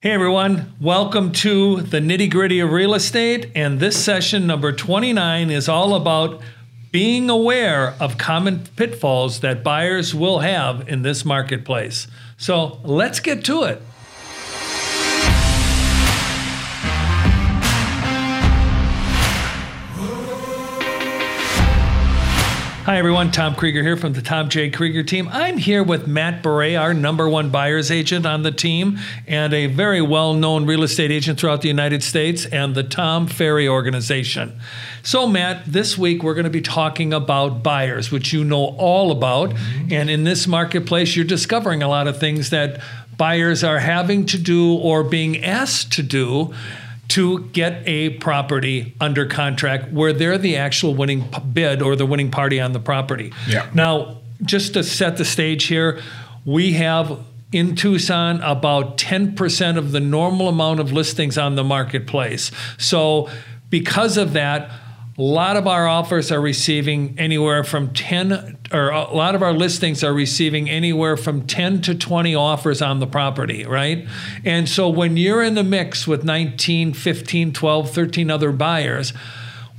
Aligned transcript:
Hey 0.00 0.12
everyone, 0.12 0.76
welcome 0.80 1.32
to 1.32 1.80
the 1.80 1.98
nitty 1.98 2.30
gritty 2.30 2.60
of 2.60 2.70
real 2.70 2.94
estate. 2.94 3.50
And 3.56 3.80
this 3.80 4.00
session, 4.00 4.46
number 4.46 4.70
29, 4.70 5.50
is 5.50 5.68
all 5.68 5.96
about 5.96 6.40
being 6.92 7.28
aware 7.28 7.96
of 7.98 8.16
common 8.16 8.60
pitfalls 8.76 9.40
that 9.40 9.64
buyers 9.64 10.14
will 10.14 10.38
have 10.38 10.88
in 10.88 11.02
this 11.02 11.24
marketplace. 11.24 12.06
So 12.36 12.78
let's 12.84 13.18
get 13.18 13.44
to 13.46 13.64
it. 13.64 13.82
Hi, 22.88 22.96
everyone. 22.96 23.30
Tom 23.30 23.54
Krieger 23.54 23.82
here 23.82 23.98
from 23.98 24.14
the 24.14 24.22
Tom 24.22 24.48
J. 24.48 24.70
Krieger 24.70 25.02
team. 25.02 25.28
I'm 25.30 25.58
here 25.58 25.82
with 25.82 26.06
Matt 26.06 26.42
Beret, 26.42 26.76
our 26.76 26.94
number 26.94 27.28
one 27.28 27.50
buyer's 27.50 27.90
agent 27.90 28.24
on 28.24 28.44
the 28.44 28.50
team, 28.50 28.98
and 29.26 29.52
a 29.52 29.66
very 29.66 30.00
well 30.00 30.32
known 30.32 30.64
real 30.64 30.82
estate 30.82 31.10
agent 31.10 31.38
throughout 31.38 31.60
the 31.60 31.68
United 31.68 32.02
States 32.02 32.46
and 32.46 32.74
the 32.74 32.82
Tom 32.82 33.26
Ferry 33.26 33.68
organization. 33.68 34.58
So, 35.02 35.28
Matt, 35.28 35.66
this 35.66 35.98
week 35.98 36.22
we're 36.22 36.32
going 36.32 36.44
to 36.44 36.50
be 36.50 36.62
talking 36.62 37.12
about 37.12 37.62
buyers, 37.62 38.10
which 38.10 38.32
you 38.32 38.42
know 38.42 38.74
all 38.78 39.10
about. 39.10 39.50
Mm-hmm. 39.50 39.92
And 39.92 40.08
in 40.08 40.24
this 40.24 40.46
marketplace, 40.46 41.14
you're 41.14 41.26
discovering 41.26 41.82
a 41.82 41.88
lot 41.88 42.06
of 42.06 42.18
things 42.18 42.48
that 42.48 42.80
buyers 43.18 43.62
are 43.62 43.80
having 43.80 44.24
to 44.24 44.38
do 44.38 44.72
or 44.72 45.04
being 45.04 45.44
asked 45.44 45.92
to 45.92 46.02
do 46.02 46.54
to 47.08 47.44
get 47.48 47.82
a 47.86 48.10
property 48.18 48.94
under 49.00 49.26
contract 49.26 49.92
where 49.92 50.12
they're 50.12 50.38
the 50.38 50.56
actual 50.56 50.94
winning 50.94 51.24
bid 51.52 51.80
or 51.80 51.96
the 51.96 52.06
winning 52.06 52.30
party 52.30 52.60
on 52.60 52.72
the 52.72 52.80
property. 52.80 53.32
Yeah. 53.48 53.68
Now, 53.74 54.18
just 54.42 54.74
to 54.74 54.84
set 54.84 55.16
the 55.16 55.24
stage 55.24 55.64
here, 55.64 56.00
we 56.44 56.74
have 56.74 57.18
in 57.50 57.74
Tucson 57.74 58.40
about 58.42 58.98
10% 58.98 59.78
of 59.78 59.92
the 59.92 60.00
normal 60.00 60.48
amount 60.48 60.80
of 60.80 60.92
listings 60.92 61.38
on 61.38 61.54
the 61.56 61.64
marketplace. 61.64 62.50
So, 62.76 63.30
because 63.70 64.16
of 64.16 64.34
that, 64.34 64.70
a 65.18 65.22
lot 65.22 65.56
of 65.56 65.66
our 65.66 65.88
offers 65.88 66.30
are 66.30 66.40
receiving 66.40 67.16
anywhere 67.18 67.64
from 67.64 67.92
10 67.92 68.56
or 68.72 68.90
a 68.90 69.12
lot 69.12 69.34
of 69.34 69.42
our 69.42 69.52
listings 69.52 70.04
are 70.04 70.12
receiving 70.12 70.70
anywhere 70.70 71.16
from 71.16 71.44
10 71.44 71.82
to 71.82 71.94
20 71.94 72.36
offers 72.36 72.80
on 72.80 73.00
the 73.00 73.06
property, 73.06 73.64
right? 73.64 74.06
And 74.44 74.68
so 74.68 74.88
when 74.88 75.16
you're 75.16 75.42
in 75.42 75.54
the 75.54 75.64
mix 75.64 76.06
with 76.06 76.22
19, 76.22 76.92
15, 76.92 77.52
12, 77.52 77.90
13 77.90 78.30
other 78.30 78.52
buyers, 78.52 79.12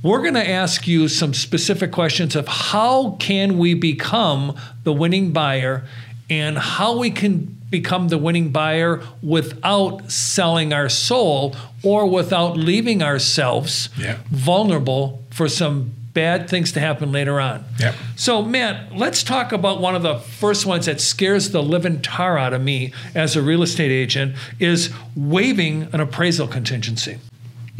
we're 0.02 0.20
going 0.20 0.34
to 0.34 0.48
ask 0.48 0.86
you 0.86 1.08
some 1.08 1.32
specific 1.32 1.90
questions 1.90 2.36
of 2.36 2.46
how 2.46 3.12
can 3.12 3.56
we 3.56 3.72
become 3.72 4.54
the 4.84 4.92
winning 4.92 5.32
buyer 5.32 5.86
and 6.28 6.58
how 6.58 6.98
we 6.98 7.10
can 7.10 7.59
become 7.70 8.08
the 8.08 8.18
winning 8.18 8.50
buyer 8.50 9.02
without 9.22 10.10
selling 10.10 10.72
our 10.72 10.88
soul 10.88 11.54
or 11.82 12.06
without 12.06 12.56
leaving 12.56 13.02
ourselves 13.02 13.88
yeah. 13.96 14.18
vulnerable 14.30 15.22
for 15.30 15.48
some 15.48 15.92
bad 16.12 16.50
things 16.50 16.72
to 16.72 16.80
happen 16.80 17.12
later 17.12 17.40
on. 17.40 17.64
Yep. 17.78 17.94
So, 18.16 18.42
Matt, 18.42 18.96
let's 18.96 19.22
talk 19.22 19.52
about 19.52 19.80
one 19.80 19.94
of 19.94 20.02
the 20.02 20.18
first 20.18 20.66
ones 20.66 20.86
that 20.86 21.00
scares 21.00 21.50
the 21.50 21.62
living 21.62 22.02
tar 22.02 22.36
out 22.36 22.52
of 22.52 22.60
me 22.60 22.92
as 23.14 23.36
a 23.36 23.42
real 23.42 23.62
estate 23.62 23.92
agent 23.92 24.34
is 24.58 24.92
waiving 25.14 25.88
an 25.92 26.00
appraisal 26.00 26.48
contingency. 26.48 27.18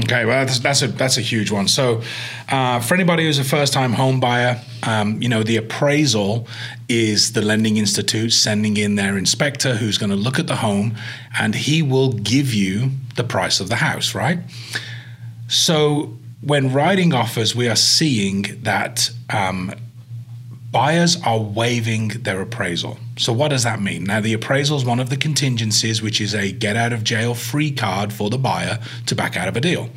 Okay, 0.05 0.25
well 0.25 0.47
that's, 0.47 0.59
that's 0.61 0.83
a 0.83 0.89
that's 0.89 1.17
a 1.17 1.21
huge 1.21 1.51
one. 1.51 1.69
So, 1.69 2.03
uh, 2.49 2.81
for 2.81 2.95
anybody 2.95 3.25
who's 3.25 3.39
a 3.39 3.45
first-time 3.45 3.93
home 3.93 4.21
buyer, 4.21 4.61
um, 4.83 5.21
you 5.21 5.29
know 5.29 5.43
the 5.43 5.57
appraisal 5.57 6.47
is 6.89 7.33
the 7.33 7.43
lending 7.43 7.77
institute 7.77 8.33
sending 8.33 8.77
in 8.77 8.95
their 8.95 9.19
inspector 9.19 9.75
who's 9.75 9.99
going 9.99 10.11
to 10.11 10.17
look 10.17 10.39
at 10.39 10.47
the 10.47 10.57
home, 10.57 10.97
and 11.39 11.55
he 11.55 11.83
will 11.83 12.13
give 12.13 12.55
you 12.55 12.91
the 13.17 13.25
price 13.25 13.61
of 13.61 13.69
the 13.69 13.77
house, 13.77 14.15
right? 14.15 14.39
So, 15.49 16.17
when 16.41 16.73
writing 16.73 17.13
offers, 17.13 17.55
we 17.55 17.69
are 17.69 17.77
seeing 17.77 18.63
that 18.63 19.11
um, 19.29 19.73
buyers 20.71 21.21
are 21.25 21.39
waiving 21.41 22.09
their 22.09 22.41
appraisal. 22.41 22.99
So, 23.17 23.33
what 23.33 23.49
does 23.49 23.65
that 23.65 23.81
mean? 23.81 24.05
Now, 24.05 24.21
the 24.21 24.33
appraisal 24.33 24.77
is 24.77 24.85
one 24.85 25.01
of 25.01 25.11
the 25.11 25.17
contingencies, 25.17 26.03
which 26.03 26.21
is 26.21 26.35
a 26.35 26.53
get 26.53 26.77
out 26.77 26.93
of 26.93 27.05
jail 27.05 27.35
free 27.35 27.71
card 27.71 28.13
for 28.13 28.31
the 28.31 28.39
buyer 28.39 28.79
to 29.07 29.15
back 29.15 29.37
out 29.37 29.49
of 29.49 29.57
a 29.57 29.61
deal. 29.61 29.91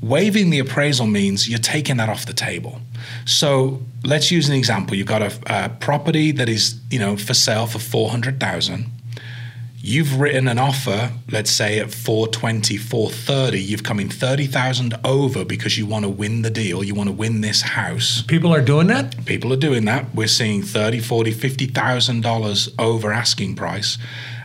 Waiving 0.00 0.50
the 0.50 0.58
appraisal 0.58 1.06
means 1.06 1.48
you're 1.48 1.58
taking 1.58 1.96
that 1.96 2.08
off 2.08 2.26
the 2.26 2.34
table. 2.34 2.80
So, 3.24 3.82
let's 4.04 4.30
use 4.30 4.48
an 4.48 4.54
example. 4.54 4.96
You've 4.96 5.06
got 5.06 5.22
a, 5.22 5.32
a 5.46 5.68
property 5.68 6.30
that 6.32 6.48
is, 6.48 6.80
you 6.90 6.98
know, 6.98 7.16
for 7.16 7.34
sale 7.34 7.66
for 7.66 7.78
400,000 7.78 8.90
you've 9.84 10.18
written 10.18 10.48
an 10.48 10.58
offer, 10.58 11.12
let's 11.30 11.50
say 11.50 11.78
at 11.78 11.92
420, 11.92 12.78
430, 12.78 13.60
you've 13.60 13.82
come 13.82 14.00
in 14.00 14.08
30,000 14.08 14.94
over 15.04 15.44
because 15.44 15.76
you 15.76 15.84
want 15.84 16.06
to 16.06 16.08
win 16.08 16.40
the 16.40 16.48
deal, 16.48 16.82
you 16.82 16.94
want 16.94 17.10
to 17.10 17.14
win 17.14 17.42
this 17.42 17.60
house. 17.60 18.22
People 18.22 18.54
are 18.54 18.62
doing 18.62 18.86
that? 18.86 19.26
People 19.26 19.52
are 19.52 19.58
doing 19.58 19.84
that. 19.84 20.14
We're 20.14 20.26
seeing 20.26 20.62
30, 20.62 21.00
40, 21.00 21.32
50,000 21.32 22.22
dollars 22.22 22.70
over 22.78 23.12
asking 23.12 23.56
price. 23.56 23.98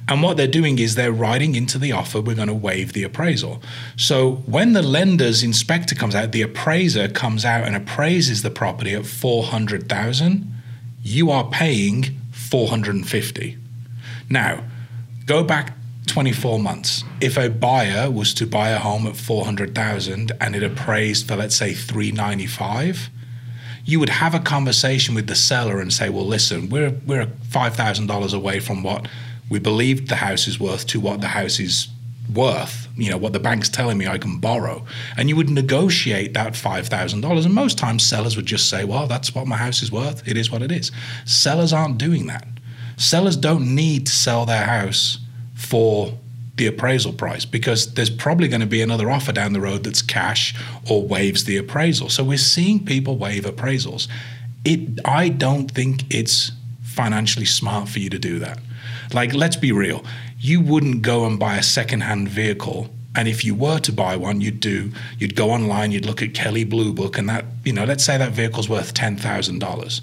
And 0.10 0.22
what 0.22 0.36
they're 0.36 0.46
doing 0.46 0.78
is 0.78 0.96
they're 0.96 1.14
writing 1.14 1.56
into 1.56 1.78
the 1.78 1.94
offer, 1.94 2.20
we're 2.20 2.36
going 2.36 2.50
to 2.50 2.54
waive 2.54 2.92
the 2.92 3.04
appraisal. 3.04 3.62
So 3.96 4.44
when 4.46 4.74
the 4.74 4.82
lender's 4.82 5.42
inspector 5.42 5.96
comes 5.96 6.16
out, 6.16 6.34
the 6.34 6.42
appraiser 6.42 7.08
comes 7.08 7.46
out 7.46 7.64
and 7.64 7.78
appraises 7.78 8.42
the 8.42 8.50
property 8.50 8.94
at 8.94 9.06
400,000, 9.06 10.54
you 11.02 11.32
are 11.32 11.50
paying 11.50 12.18
450. 12.34 13.58
Now, 14.30 14.64
Go 15.30 15.44
back 15.44 15.74
24 16.08 16.58
months. 16.58 17.04
If 17.22 17.38
a 17.38 17.52
buyer 17.52 18.10
was 18.10 18.34
to 18.34 18.48
buy 18.48 18.70
a 18.70 18.80
home 18.80 19.06
at 19.06 19.16
400,000 19.16 20.32
and 20.42 20.56
it 20.56 20.64
appraised 20.64 21.28
for 21.28 21.36
let's 21.36 21.56
say 21.56 21.76
395, 21.76 23.12
you 23.86 24.00
would 24.00 24.10
have 24.10 24.34
a 24.34 24.40
conversation 24.40 25.14
with 25.14 25.28
the 25.28 25.36
seller 25.36 25.80
and 25.80 25.94
say, 25.94 26.10
"Well, 26.10 26.26
listen, 26.26 26.68
we're 26.70 27.00
we're 27.06 27.28
$5,000 27.28 28.34
away 28.34 28.60
from 28.60 28.82
what 28.82 29.08
we 29.52 29.60
believe 29.60 30.10
the 30.10 30.16
house 30.16 30.48
is 30.48 30.60
worth 30.60 30.88
to 30.88 31.00
what 31.00 31.22
the 31.22 31.28
house 31.28 31.60
is 31.60 31.90
worth, 32.34 32.88
you 32.98 33.12
know, 33.12 33.18
what 33.18 33.34
the 33.34 33.40
bank's 33.40 33.70
telling 33.70 34.00
me 34.00 34.08
I 34.08 34.18
can 34.18 34.40
borrow. 34.40 34.84
And 35.16 35.30
you 35.30 35.36
would 35.36 35.50
negotiate 35.52 36.34
that 36.34 36.54
$5,000. 36.54 37.46
And 37.46 37.54
most 37.54 37.78
times 37.78 38.04
sellers 38.04 38.36
would 38.36 38.46
just 38.46 38.70
say, 38.70 38.84
well, 38.84 39.08
that's 39.08 39.34
what 39.34 39.48
my 39.48 39.58
house 39.58 39.82
is 39.82 39.92
worth. 39.92 40.28
It 40.28 40.38
is 40.38 40.52
what 40.52 40.62
it 40.62 40.72
is. 40.72 40.92
Sellers 41.26 41.74
aren't 41.74 41.98
doing 42.00 42.28
that. 42.28 42.48
Sellers 43.00 43.38
don't 43.38 43.74
need 43.74 44.08
to 44.08 44.12
sell 44.12 44.46
their 44.46 44.66
house 44.66 45.20
for 45.56 46.18
the 46.58 46.68
appraisal 46.68 47.14
price 47.14 47.46
because 47.46 47.94
there's 47.94 48.10
probably 48.10 48.50
going 48.50 48.60
to 48.60 48.68
be 48.68 48.82
another 48.82 49.10
offer 49.10 49.32
down 49.32 49.54
the 49.54 49.62
road 49.62 49.86
that's 49.86 50.02
cash 50.02 50.54
or 50.90 51.02
waives 51.08 51.46
the 51.46 51.56
appraisal. 51.56 52.10
So 52.10 52.26
we're 52.26 52.38
seeing 52.38 52.84
people 52.84 53.18
waive 53.18 53.46
appraisals. 53.46 54.10
It 54.66 55.00
I 55.06 55.30
don't 55.30 55.72
think 55.72 56.14
it's 56.14 56.52
financially 56.84 57.46
smart 57.46 57.88
for 57.88 58.00
you 58.00 58.10
to 58.10 58.20
do 58.20 58.38
that. 58.40 58.60
Like 59.14 59.34
let's 59.34 59.56
be 59.56 59.72
real. 59.72 60.04
You 60.38 60.60
wouldn't 60.60 61.02
go 61.02 61.26
and 61.26 61.40
buy 61.40 61.56
a 61.56 61.64
secondhand 61.64 62.28
vehicle 62.28 62.90
and 63.16 63.30
if 63.30 63.46
you 63.46 63.56
were 63.56 63.80
to 63.80 63.94
buy 63.94 64.18
one, 64.18 64.42
you'd 64.42 64.60
do 64.60 64.92
you'd 65.18 65.38
go 65.38 65.52
online, 65.52 65.94
you'd 65.94 66.06
look 66.06 66.22
at 66.22 66.34
Kelley 66.34 66.66
Blue 66.66 66.92
Book 66.92 67.18
and 67.18 67.30
that, 67.30 67.46
you 67.64 67.72
know, 67.72 67.86
let's 67.86 68.04
say 68.04 68.18
that 68.18 68.34
vehicle's 68.34 68.68
worth 68.68 68.94
$10,000 68.94 70.02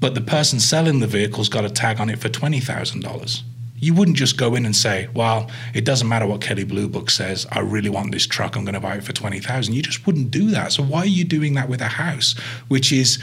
but 0.00 0.14
the 0.14 0.20
person 0.20 0.60
selling 0.60 1.00
the 1.00 1.06
vehicle's 1.06 1.48
got 1.48 1.64
a 1.64 1.70
tag 1.70 2.00
on 2.00 2.10
it 2.10 2.18
for 2.18 2.28
$20,000. 2.28 3.42
You 3.80 3.94
wouldn't 3.94 4.16
just 4.16 4.36
go 4.36 4.54
in 4.54 4.64
and 4.64 4.74
say, 4.74 5.08
well, 5.14 5.50
it 5.72 5.84
doesn't 5.84 6.08
matter 6.08 6.26
what 6.26 6.40
Kelley 6.40 6.64
Blue 6.64 6.88
Book 6.88 7.10
says. 7.10 7.46
I 7.52 7.60
really 7.60 7.90
want 7.90 8.10
this 8.12 8.26
truck. 8.26 8.56
I'm 8.56 8.64
going 8.64 8.74
to 8.74 8.80
buy 8.80 8.96
it 8.96 9.04
for 9.04 9.12
20,000. 9.12 9.72
You 9.72 9.82
just 9.82 10.04
wouldn't 10.06 10.30
do 10.30 10.50
that. 10.50 10.72
So 10.72 10.82
why 10.82 11.00
are 11.00 11.06
you 11.06 11.24
doing 11.24 11.54
that 11.54 11.68
with 11.68 11.80
a 11.80 11.88
house, 11.88 12.36
which 12.66 12.92
is 12.92 13.18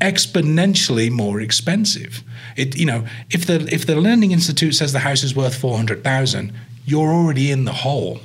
exponentially 0.00 1.10
more 1.10 1.40
expensive? 1.40 2.22
It, 2.56 2.78
you 2.78 2.86
know, 2.86 3.06
if 3.30 3.46
the 3.46 3.68
if 3.70 3.86
the 3.86 3.96
lending 3.96 4.32
institute 4.32 4.74
says 4.74 4.92
the 4.92 5.00
house 5.00 5.22
is 5.22 5.36
worth 5.36 5.54
400,000, 5.54 6.52
you're 6.86 7.12
already 7.12 7.50
in 7.50 7.64
the 7.64 7.72
hole. 7.72 8.20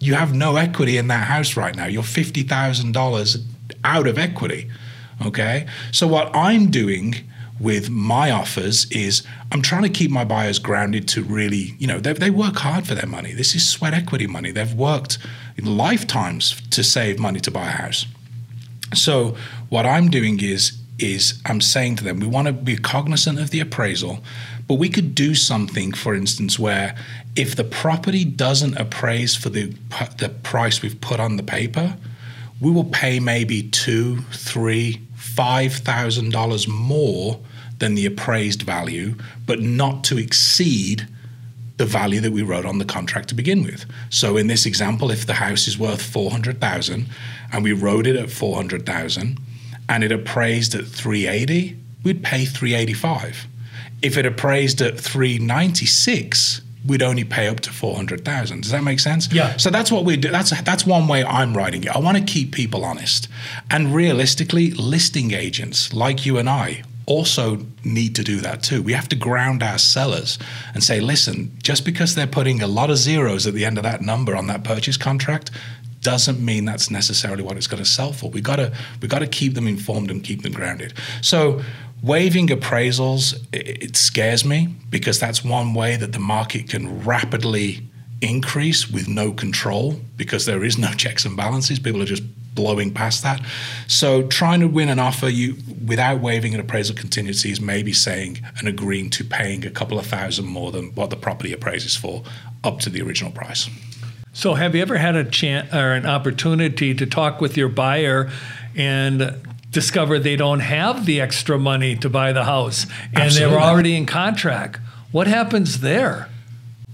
You 0.00 0.14
have 0.14 0.34
no 0.34 0.56
equity 0.56 0.96
in 0.96 1.08
that 1.08 1.26
house 1.26 1.56
right 1.56 1.74
now. 1.74 1.86
You're 1.86 2.02
$50,000 2.02 3.38
out 3.84 4.06
of 4.06 4.18
equity. 4.18 4.70
Okay. 5.24 5.66
So 5.92 6.06
what 6.06 6.34
I'm 6.34 6.70
doing 6.70 7.14
with 7.58 7.88
my 7.88 8.30
offers 8.30 8.90
is 8.90 9.22
I'm 9.50 9.62
trying 9.62 9.82
to 9.82 9.88
keep 9.88 10.10
my 10.10 10.24
buyers 10.24 10.58
grounded 10.58 11.08
to 11.08 11.22
really, 11.22 11.74
you 11.78 11.86
know, 11.86 11.98
they, 11.98 12.12
they 12.12 12.30
work 12.30 12.56
hard 12.56 12.86
for 12.86 12.94
their 12.94 13.06
money. 13.06 13.32
This 13.32 13.54
is 13.54 13.66
sweat 13.66 13.94
equity 13.94 14.26
money. 14.26 14.50
They've 14.50 14.74
worked 14.74 15.18
lifetimes 15.62 16.60
to 16.70 16.84
save 16.84 17.18
money 17.18 17.40
to 17.40 17.50
buy 17.50 17.68
a 17.68 17.70
house. 17.70 18.04
So 18.94 19.36
what 19.68 19.86
I'm 19.86 20.10
doing 20.10 20.42
is 20.42 20.78
is 20.98 21.42
I'm 21.44 21.60
saying 21.60 21.96
to 21.96 22.04
them, 22.04 22.20
we 22.20 22.26
want 22.26 22.46
to 22.46 22.54
be 22.54 22.76
cognizant 22.76 23.38
of 23.38 23.50
the 23.50 23.60
appraisal, 23.60 24.24
but 24.66 24.76
we 24.76 24.88
could 24.88 25.14
do 25.14 25.34
something, 25.34 25.92
for 25.92 26.14
instance, 26.14 26.58
where 26.58 26.96
if 27.34 27.54
the 27.54 27.64
property 27.64 28.24
doesn't 28.24 28.76
appraise 28.78 29.34
for 29.34 29.50
the 29.50 29.74
the 30.18 30.30
price 30.42 30.82
we've 30.82 31.00
put 31.00 31.20
on 31.20 31.36
the 31.36 31.42
paper, 31.42 31.96
we 32.60 32.70
will 32.70 32.84
pay 32.84 33.20
maybe 33.20 33.62
two, 33.62 34.22
three, 34.32 35.05
$5,000 35.36 36.68
more 36.68 37.40
than 37.78 37.94
the 37.94 38.06
appraised 38.06 38.62
value, 38.62 39.14
but 39.46 39.60
not 39.60 40.02
to 40.04 40.18
exceed 40.18 41.06
the 41.76 41.84
value 41.84 42.20
that 42.20 42.32
we 42.32 42.42
wrote 42.42 42.64
on 42.64 42.78
the 42.78 42.84
contract 42.84 43.28
to 43.28 43.34
begin 43.34 43.62
with. 43.62 43.84
So 44.08 44.36
in 44.36 44.46
this 44.46 44.64
example, 44.64 45.10
if 45.10 45.26
the 45.26 45.34
house 45.34 45.68
is 45.68 45.78
worth 45.78 46.00
400,000 46.00 47.06
and 47.52 47.62
we 47.62 47.72
wrote 47.72 48.06
it 48.06 48.16
at 48.16 48.30
400,000 48.30 49.38
and 49.88 50.02
it 50.02 50.10
appraised 50.10 50.74
at 50.74 50.86
380, 50.86 51.76
we'd 52.02 52.22
pay 52.22 52.44
385. 52.46 53.46
If 54.02 54.16
it 54.16 54.26
appraised 54.26 54.80
at 54.80 54.98
396, 54.98 56.62
we'd 56.86 57.02
only 57.02 57.24
pay 57.24 57.48
up 57.48 57.60
to 57.60 57.70
400,000. 57.70 58.62
Does 58.62 58.70
that 58.70 58.84
make 58.84 59.00
sense? 59.00 59.32
Yeah. 59.32 59.56
So 59.56 59.70
that's 59.70 59.90
what 59.90 60.04
we 60.04 60.16
do. 60.16 60.30
That's 60.30 60.50
that's 60.62 60.86
one 60.86 61.08
way 61.08 61.24
I'm 61.24 61.56
writing 61.56 61.84
it. 61.84 61.94
I 61.94 61.98
want 61.98 62.16
to 62.18 62.24
keep 62.24 62.52
people 62.52 62.84
honest. 62.84 63.28
And 63.70 63.94
realistically, 63.94 64.70
listing 64.72 65.32
agents 65.32 65.92
like 65.92 66.26
you 66.26 66.38
and 66.38 66.48
I 66.48 66.82
also 67.06 67.64
need 67.84 68.16
to 68.16 68.24
do 68.24 68.40
that 68.40 68.62
too. 68.62 68.82
We 68.82 68.92
have 68.92 69.08
to 69.08 69.16
ground 69.16 69.62
our 69.62 69.78
sellers 69.78 70.38
and 70.74 70.82
say, 70.82 71.00
listen, 71.00 71.56
just 71.62 71.84
because 71.84 72.14
they're 72.14 72.26
putting 72.26 72.62
a 72.62 72.66
lot 72.66 72.90
of 72.90 72.96
zeros 72.96 73.46
at 73.46 73.54
the 73.54 73.64
end 73.64 73.78
of 73.78 73.84
that 73.84 74.02
number 74.02 74.34
on 74.34 74.48
that 74.48 74.64
purchase 74.64 74.96
contract 74.96 75.52
doesn't 76.00 76.40
mean 76.40 76.64
that's 76.64 76.90
necessarily 76.90 77.42
what 77.42 77.56
it's 77.56 77.66
going 77.66 77.82
to 77.82 77.88
sell 77.88 78.12
for. 78.12 78.30
We 78.30 78.40
got 78.40 78.56
to 78.56 78.72
we 79.00 79.08
got 79.08 79.20
to 79.20 79.26
keep 79.26 79.54
them 79.54 79.66
informed 79.66 80.10
and 80.10 80.22
keep 80.22 80.42
them 80.42 80.52
grounded. 80.52 80.94
So 81.20 81.62
waiving 82.02 82.48
appraisals 82.48 83.34
it 83.52 83.96
scares 83.96 84.44
me 84.44 84.74
because 84.90 85.18
that's 85.18 85.44
one 85.44 85.74
way 85.74 85.96
that 85.96 86.12
the 86.12 86.18
market 86.18 86.68
can 86.68 87.02
rapidly 87.04 87.82
increase 88.20 88.90
with 88.90 89.08
no 89.08 89.32
control 89.32 90.00
because 90.16 90.46
there 90.46 90.64
is 90.64 90.78
no 90.78 90.92
checks 90.96 91.24
and 91.24 91.36
balances. 91.36 91.78
People 91.78 92.02
are 92.02 92.06
just 92.06 92.22
blowing 92.54 92.92
past 92.92 93.22
that. 93.22 93.40
So 93.86 94.26
trying 94.26 94.60
to 94.60 94.66
win 94.66 94.88
an 94.88 94.98
offer 94.98 95.28
you 95.28 95.56
without 95.86 96.20
waiving 96.20 96.54
an 96.54 96.60
appraisal 96.60 96.96
contingency 96.96 97.52
is 97.52 97.60
maybe 97.60 97.92
saying 97.92 98.40
and 98.58 98.66
agreeing 98.66 99.10
to 99.10 99.24
paying 99.24 99.66
a 99.66 99.70
couple 99.70 99.98
of 99.98 100.06
thousand 100.06 100.46
more 100.46 100.72
than 100.72 100.94
what 100.94 101.10
the 101.10 101.16
property 101.16 101.52
appraises 101.52 101.94
for 101.94 102.22
up 102.64 102.80
to 102.80 102.90
the 102.90 103.02
original 103.02 103.30
price. 103.30 103.68
So 104.32 104.54
have 104.54 104.74
you 104.74 104.82
ever 104.82 104.96
had 104.96 105.16
a 105.16 105.24
chance 105.24 105.72
or 105.72 105.92
an 105.92 106.06
opportunity 106.06 106.94
to 106.94 107.06
talk 107.06 107.40
with 107.40 107.56
your 107.56 107.68
buyer 107.68 108.30
and 108.74 109.34
discover 109.76 110.18
they 110.18 110.36
don't 110.36 110.60
have 110.60 111.04
the 111.04 111.20
extra 111.20 111.58
money 111.58 111.94
to 111.94 112.08
buy 112.08 112.32
the 112.32 112.44
house 112.44 112.86
and 113.12 113.24
Absolutely. 113.24 113.54
they're 113.54 113.62
already 113.62 113.94
in 113.94 114.06
contract? 114.06 114.80
What 115.12 115.26
happens 115.26 115.80
there? 115.80 116.30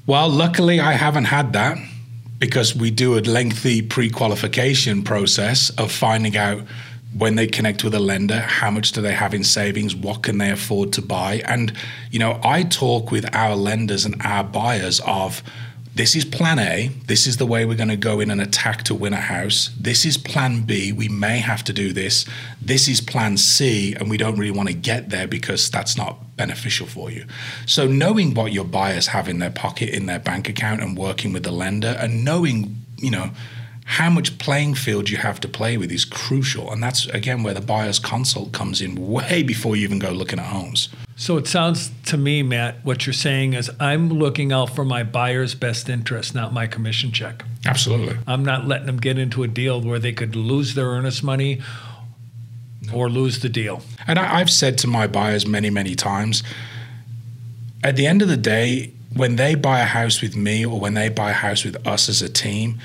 Well, 0.05 0.29
luckily 0.29 0.81
I 0.81 0.95
haven't 0.95 1.27
had 1.27 1.53
that 1.53 1.79
because 2.41 2.75
we 2.75 2.91
do 2.91 3.17
a 3.17 3.21
lengthy 3.21 3.83
pre-qualification 3.83 5.05
process 5.05 5.71
of 5.79 5.93
finding 5.93 6.37
out 6.37 6.63
when 7.17 7.37
they 7.37 7.47
connect 7.47 7.85
with 7.85 7.95
a 7.95 8.01
lender 8.01 8.41
how 8.41 8.69
much 8.69 8.91
do 8.91 9.01
they 9.01 9.13
have 9.13 9.33
in 9.33 9.45
savings 9.45 9.95
what 9.95 10.25
can 10.25 10.39
they 10.39 10.51
afford 10.51 10.93
to 10.95 11.03
buy 11.03 11.43
and 11.45 11.71
you 12.11 12.19
know 12.19 12.41
i 12.43 12.63
talk 12.63 13.11
with 13.11 13.27
our 13.35 13.55
lenders 13.55 14.07
and 14.07 14.17
our 14.25 14.43
buyers 14.43 14.99
of 15.07 15.43
this 15.95 16.17
is 16.17 16.25
plan 16.25 16.59
A. 16.59 16.89
This 17.07 17.27
is 17.27 17.37
the 17.37 17.45
way 17.45 17.67
we're 17.67 17.77
going 17.77 17.89
to 17.89 17.97
go 17.97 18.21
in 18.21 18.31
and 18.31 18.41
attack 18.41 18.83
to 18.85 18.95
win 18.95 19.13
a 19.13 19.21
house. 19.21 19.71
This 19.79 20.07
is 20.07 20.17
plan 20.17 20.63
B. 20.63 20.91
We 20.91 21.09
may 21.09 21.39
have 21.39 21.63
to 21.65 21.73
do 21.73 21.93
this. 21.93 22.25
This 22.63 22.89
is 22.89 23.03
plan 23.03 23.37
C, 23.37 23.95
and 23.95 24.09
we 24.09 24.17
don't 24.17 24.39
really 24.39 24.57
want 24.57 24.69
to 24.69 24.75
get 24.75 25.11
there 25.11 25.29
because 25.29 25.71
that's 25.71 25.97
not 25.97 26.37
beneficial 26.37 26.87
for 26.87 27.11
you. 27.11 27.27
So, 27.67 27.87
knowing 27.87 28.33
what 28.33 28.53
your 28.53 28.65
buyers 28.65 29.09
have 29.09 29.29
in 29.29 29.39
their 29.39 29.51
pocket, 29.51 29.91
in 29.91 30.07
their 30.07 30.19
bank 30.19 30.49
account, 30.49 30.81
and 30.81 30.97
working 30.97 31.33
with 31.33 31.43
the 31.43 31.53
lender, 31.53 31.95
and 31.99 32.25
knowing, 32.25 32.75
you 32.97 33.11
know, 33.11 33.31
how 33.85 34.09
much 34.09 34.39
playing 34.39 34.75
field 34.75 35.11
you 35.11 35.17
have 35.17 35.41
to 35.41 35.49
play 35.49 35.77
with 35.77 35.91
is 35.91 36.05
crucial. 36.05 36.71
And 36.73 36.83
that's, 36.83 37.07
again, 37.09 37.43
where 37.43 37.55
the 37.55 37.61
buyer's 37.61 37.99
consult 37.99 38.53
comes 38.53 38.81
in 38.81 39.11
way 39.11 39.43
before 39.43 39.77
you 39.77 39.85
even 39.85 39.99
go 39.99 40.11
looking 40.11 40.39
at 40.39 40.47
homes. 40.47 40.89
So 41.17 41.37
it 41.37 41.47
sounds 41.47 41.91
to 42.07 42.17
me, 42.17 42.43
Matt, 42.43 42.85
what 42.85 43.07
you're 43.07 43.13
saying 43.13 43.55
is 43.55 43.71
I'm 43.79 44.09
looking 44.09 44.53
out 44.53 44.75
for 44.75 44.85
my 44.85 45.03
buyer's 45.03 45.55
best 45.55 45.89
interest, 45.89 46.35
not 46.35 46.53
my 46.53 46.67
commission 46.67 47.13
check. 47.13 47.45
Absolutely. 47.67 48.17
I'm 48.27 48.45
not 48.45 48.67
letting 48.67 48.87
them 48.87 48.97
get 48.97 49.19
into 49.19 49.43
a 49.43 49.49
deal 49.49 49.81
where 49.81 49.99
they 49.99 50.13
could 50.13 50.35
lose 50.35 50.75
their 50.75 50.87
earnest 50.87 51.23
money 51.23 51.61
or 52.93 53.09
lose 53.09 53.41
the 53.41 53.49
deal. 53.49 53.83
And 54.07 54.19
I, 54.19 54.41
I've 54.41 54.51
said 54.51 54.79
to 54.79 54.87
my 54.87 55.07
buyers 55.07 55.47
many, 55.47 55.71
many 55.71 55.95
times 55.95 56.43
at 57.85 57.97
the 57.97 58.07
end 58.07 58.23
of 58.23 58.29
the 58.29 58.37
day, 58.37 58.93
when 59.15 59.37
they 59.37 59.55
buy 59.55 59.81
a 59.81 59.85
house 59.85 60.23
with 60.23 60.37
me 60.37 60.65
or 60.65 60.81
when 60.81 60.95
they 60.95 61.09
buy 61.09 61.31
a 61.31 61.35
house 61.35 61.65
with 61.65 61.87
us 61.87 62.09
as 62.09 62.23
a 62.23 62.29
team, 62.29 62.81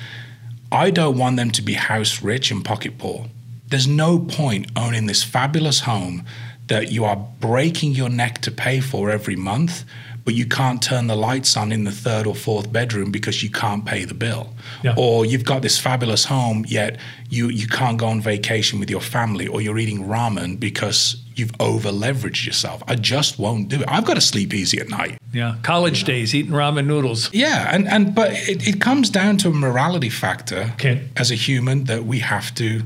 I 0.71 0.91
don't 0.91 1.17
want 1.17 1.37
them 1.37 1.51
to 1.51 1.61
be 1.61 1.73
house 1.73 2.21
rich 2.21 2.51
and 2.51 2.63
pocket 2.63 2.97
poor. 2.97 3.27
There's 3.67 3.87
no 3.87 4.19
point 4.19 4.71
owning 4.75 5.07
this 5.07 5.23
fabulous 5.23 5.81
home 5.81 6.25
that 6.67 6.91
you 6.91 7.05
are 7.05 7.15
breaking 7.39 7.93
your 7.93 8.09
neck 8.09 8.41
to 8.41 8.51
pay 8.51 8.79
for 8.79 9.09
every 9.09 9.35
month, 9.35 9.85
but 10.25 10.33
you 10.33 10.45
can't 10.45 10.81
turn 10.81 11.07
the 11.07 11.15
lights 11.15 11.55
on 11.55 11.71
in 11.71 11.85
the 11.85 11.91
third 11.91 12.27
or 12.27 12.35
fourth 12.35 12.71
bedroom 12.71 13.11
because 13.11 13.41
you 13.41 13.49
can't 13.49 13.85
pay 13.85 14.03
the 14.03 14.13
bill. 14.13 14.53
Yeah. 14.83 14.93
Or 14.97 15.25
you've 15.25 15.45
got 15.45 15.61
this 15.61 15.79
fabulous 15.79 16.25
home, 16.25 16.65
yet 16.67 16.99
you, 17.29 17.47
you 17.47 17.67
can't 17.67 17.97
go 17.97 18.07
on 18.07 18.19
vacation 18.19 18.79
with 18.79 18.89
your 18.89 19.01
family, 19.01 19.47
or 19.47 19.61
you're 19.61 19.77
eating 19.77 20.05
ramen 20.05 20.59
because 20.59 21.15
you've 21.37 21.53
over 21.59 21.89
leveraged 21.89 22.45
yourself. 22.45 22.83
I 22.87 22.95
just 22.95 23.37
won't 23.39 23.69
do 23.69 23.81
it. 23.81 23.85
I've 23.87 24.05
got 24.05 24.15
to 24.15 24.21
sleep 24.21 24.53
easy 24.53 24.79
at 24.79 24.89
night. 24.89 25.17
Yeah, 25.33 25.55
college 25.63 26.03
days 26.03 26.33
eating 26.33 26.51
ramen 26.51 26.85
noodles. 26.87 27.29
Yeah, 27.33 27.69
and, 27.73 27.87
and 27.87 28.15
but 28.15 28.31
it, 28.31 28.67
it 28.67 28.81
comes 28.81 29.09
down 29.09 29.37
to 29.37 29.49
a 29.49 29.53
morality 29.53 30.09
factor 30.09 30.71
Okay. 30.73 31.07
as 31.15 31.31
a 31.31 31.35
human 31.35 31.83
that 31.85 32.05
we 32.05 32.19
have 32.19 32.53
to 32.55 32.81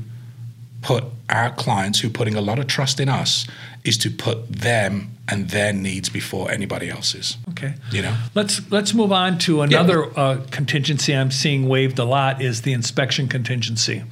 put 0.82 1.04
our 1.28 1.50
clients 1.50 2.00
who 2.00 2.08
are 2.08 2.12
putting 2.12 2.34
a 2.34 2.40
lot 2.40 2.58
of 2.58 2.66
trust 2.66 3.00
in 3.00 3.08
us 3.08 3.46
is 3.84 3.96
to 3.98 4.10
put 4.10 4.48
them 4.48 5.08
and 5.28 5.50
their 5.50 5.72
needs 5.72 6.08
before 6.08 6.50
anybody 6.50 6.90
else's. 6.90 7.36
Okay. 7.50 7.74
You 7.90 8.02
know? 8.02 8.16
Let's 8.34 8.60
let's 8.70 8.92
move 8.92 9.12
on 9.12 9.38
to 9.38 9.62
another 9.62 10.06
uh, 10.18 10.44
contingency 10.50 11.14
I'm 11.16 11.30
seeing 11.30 11.68
waived 11.68 11.98
a 11.98 12.04
lot 12.04 12.42
is 12.42 12.62
the 12.62 12.72
inspection 12.72 13.28
contingency. 13.28 14.02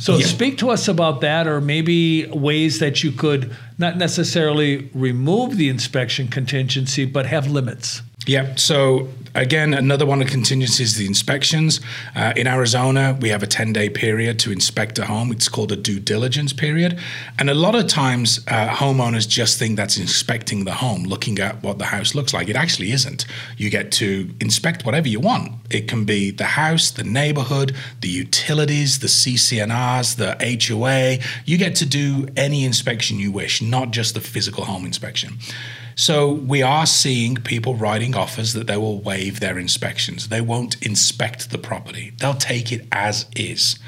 So 0.00 0.18
Yeah. 0.18 0.26
speak 0.26 0.58
to 0.58 0.70
us 0.70 0.86
about 0.88 1.20
that, 1.22 1.46
or 1.46 1.60
maybe 1.60 2.26
ways 2.26 2.78
that 2.78 3.02
you 3.02 3.10
could 3.12 3.50
not 3.78 3.96
necessarily 3.96 4.88
remove 4.94 5.56
the 5.56 5.68
inspection 5.68 6.28
contingency, 6.28 7.04
but 7.04 7.26
have 7.26 7.50
limits. 7.50 8.02
Yep. 8.26 8.58
So 8.58 9.08
again, 9.34 9.74
another 9.74 10.06
one 10.06 10.22
of 10.22 10.28
the 10.28 10.30
contingencies 10.30 10.92
is 10.92 10.96
the 10.96 11.06
inspections. 11.06 11.80
Uh, 12.14 12.32
in 12.36 12.46
Arizona, 12.46 13.18
we 13.20 13.28
have 13.28 13.42
a 13.42 13.46
10 13.46 13.72
day 13.72 13.90
period 13.90 14.38
to 14.40 14.52
inspect 14.52 14.98
a 14.98 15.06
home. 15.06 15.30
It's 15.30 15.48
called 15.48 15.72
a 15.72 15.76
due 15.76 16.00
diligence 16.00 16.52
period. 16.52 16.98
And 17.38 17.50
a 17.50 17.54
lot 17.54 17.74
of 17.74 17.86
times, 17.86 18.40
uh, 18.48 18.68
homeowners 18.68 19.28
just 19.28 19.58
think 19.58 19.76
that's 19.76 19.98
inspecting 19.98 20.64
the 20.64 20.74
home, 20.74 21.04
looking 21.04 21.38
at 21.38 21.62
what 21.62 21.78
the 21.78 21.86
house 21.86 22.14
looks 22.14 22.32
like. 22.32 22.48
It 22.48 22.56
actually 22.56 22.92
isn't. 22.92 23.26
You 23.56 23.70
get 23.70 23.92
to 23.92 24.30
inspect 24.40 24.86
whatever 24.86 25.08
you 25.08 25.20
want. 25.20 25.52
It 25.70 25.88
can 25.88 26.04
be 26.04 26.30
the 26.30 26.44
house, 26.44 26.90
the 26.90 27.04
neighborhood, 27.04 27.74
the 28.00 28.08
utilities, 28.08 29.00
the 29.00 29.08
CC&Rs, 29.08 30.14
the 30.16 30.36
HOA. 30.40 31.18
You 31.44 31.58
get 31.58 31.74
to 31.76 31.86
do 31.86 32.28
any 32.36 32.64
inspection 32.64 33.18
you 33.18 33.32
wish, 33.32 33.60
not 33.60 33.90
just 33.90 34.14
the 34.14 34.20
physical 34.20 34.64
home 34.64 34.86
inspection. 34.86 35.38
So 35.96 36.32
we 36.32 36.62
are 36.62 36.86
seeing 36.86 37.36
people 37.36 37.76
writing 37.76 38.16
offers 38.16 38.52
that 38.54 38.66
they 38.66 38.76
will 38.76 39.00
waive 39.00 39.40
their 39.40 39.58
inspections. 39.58 40.28
They 40.28 40.40
won't 40.40 40.82
inspect 40.82 41.50
the 41.50 41.58
property. 41.58 42.12
They'll 42.18 42.34
take 42.34 42.72
it 42.72 42.86
as 42.90 43.26
is. 43.36 43.78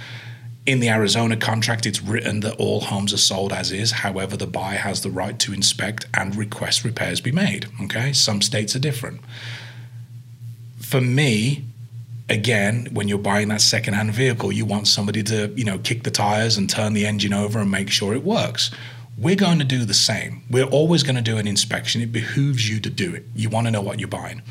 In 0.66 0.80
the 0.80 0.88
Arizona 0.88 1.36
contract, 1.36 1.86
it's 1.86 2.02
written 2.02 2.40
that 2.40 2.56
all 2.56 2.80
homes 2.80 3.12
are 3.12 3.18
sold 3.18 3.52
as 3.52 3.70
is. 3.70 3.92
However, 3.92 4.36
the 4.36 4.48
buyer 4.48 4.78
has 4.78 5.02
the 5.02 5.10
right 5.10 5.38
to 5.40 5.52
inspect 5.52 6.06
and 6.14 6.34
request 6.34 6.84
repairs 6.84 7.20
be 7.20 7.32
made. 7.32 7.66
Okay, 7.82 8.12
some 8.12 8.42
states 8.42 8.74
are 8.74 8.80
different. 8.80 9.20
For 10.80 11.00
me, 11.00 11.64
again, 12.28 12.88
when 12.92 13.06
you're 13.06 13.18
buying 13.18 13.48
that 13.48 13.60
secondhand 13.60 14.12
vehicle, 14.12 14.50
you 14.50 14.64
want 14.64 14.88
somebody 14.88 15.22
to, 15.24 15.52
you 15.56 15.64
know, 15.64 15.78
kick 15.78 16.02
the 16.02 16.10
tires 16.10 16.56
and 16.56 16.68
turn 16.68 16.92
the 16.92 17.06
engine 17.06 17.32
over 17.32 17.60
and 17.60 17.70
make 17.70 17.90
sure 17.90 18.14
it 18.14 18.24
works. 18.24 18.70
We're 19.18 19.36
going 19.36 19.58
to 19.58 19.64
do 19.64 19.84
the 19.84 19.94
same. 19.94 20.42
We're 20.50 20.64
always 20.64 21.02
going 21.02 21.16
to 21.16 21.22
do 21.22 21.38
an 21.38 21.46
inspection. 21.46 22.02
It 22.02 22.12
behooves 22.12 22.68
you 22.68 22.80
to 22.80 22.90
do 22.90 23.14
it. 23.14 23.24
You 23.34 23.48
want 23.48 23.66
to 23.66 23.70
know 23.70 23.80
what 23.80 23.98
you're 23.98 24.08
buying. 24.08 24.42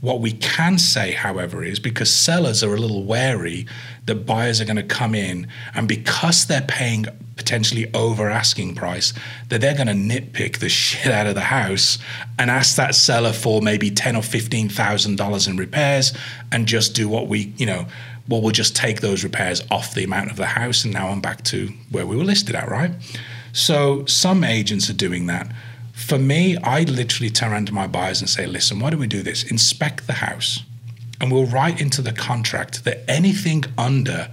What 0.00 0.20
we 0.20 0.32
can 0.32 0.78
say, 0.78 1.12
however, 1.12 1.64
is 1.64 1.80
because 1.80 2.12
sellers 2.12 2.62
are 2.62 2.74
a 2.74 2.78
little 2.78 3.02
wary 3.02 3.66
that 4.06 4.26
buyers 4.26 4.60
are 4.60 4.64
going 4.64 4.76
to 4.76 4.82
come 4.82 5.14
in 5.14 5.48
and 5.74 5.88
because 5.88 6.46
they're 6.46 6.60
paying 6.60 7.06
potentially 7.36 7.90
over 7.94 8.28
asking 8.28 8.74
price, 8.74 9.14
that 9.48 9.60
they're 9.60 9.74
going 9.74 9.86
to 9.86 9.92
nitpick 9.92 10.58
the 10.58 10.68
shit 10.68 11.10
out 11.10 11.26
of 11.26 11.34
the 11.34 11.40
house 11.40 11.98
and 12.38 12.50
ask 12.50 12.76
that 12.76 12.94
seller 12.94 13.32
for 13.32 13.62
maybe 13.62 13.90
ten 13.90 14.14
or 14.14 14.22
fifteen 14.22 14.68
thousand 14.68 15.16
dollars 15.16 15.48
in 15.48 15.56
repairs 15.56 16.12
and 16.52 16.66
just 16.66 16.94
do 16.94 17.08
what 17.08 17.26
we, 17.26 17.54
you 17.56 17.66
know, 17.66 17.86
well, 18.28 18.42
we'll 18.42 18.52
just 18.52 18.76
take 18.76 19.00
those 19.00 19.24
repairs 19.24 19.62
off 19.70 19.94
the 19.94 20.04
amount 20.04 20.30
of 20.30 20.36
the 20.36 20.46
house 20.46 20.84
and 20.84 20.92
now 20.92 21.08
I'm 21.08 21.22
back 21.22 21.42
to 21.44 21.72
where 21.90 22.06
we 22.06 22.16
were 22.16 22.24
listed 22.24 22.54
at, 22.54 22.68
right? 22.68 22.92
So 23.52 24.04
some 24.06 24.44
agents 24.44 24.88
are 24.90 24.94
doing 24.94 25.26
that. 25.26 25.50
For 25.92 26.18
me, 26.18 26.56
I 26.58 26.82
literally 26.84 27.30
turn 27.30 27.52
around 27.52 27.66
to 27.66 27.74
my 27.74 27.86
buyers 27.86 28.20
and 28.20 28.30
say, 28.30 28.46
listen, 28.46 28.78
why 28.78 28.90
don't 28.90 29.00
we 29.00 29.06
do 29.06 29.22
this? 29.22 29.42
Inspect 29.42 30.06
the 30.06 30.14
house. 30.14 30.62
And 31.20 31.32
we'll 31.32 31.46
write 31.46 31.80
into 31.80 32.00
the 32.00 32.12
contract 32.12 32.84
that 32.84 33.02
anything 33.08 33.64
under, 33.76 34.30